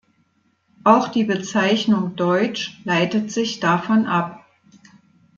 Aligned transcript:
Auch 0.83 1.09
die 1.09 1.25
Bezeichnung 1.25 2.15
„deutsch“ 2.15 2.79
leitet 2.85 3.31
sich 3.31 3.59
davon 3.59 4.07
ab. 4.07 4.43